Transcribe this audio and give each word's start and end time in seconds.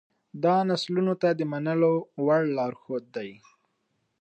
دا 0.43 0.55
نسلونو 0.69 1.13
ته 1.21 1.29
د 1.33 1.41
منلو 1.51 1.93
وړ 2.25 2.41
لارښود 2.57 3.03
دی. 3.15 3.31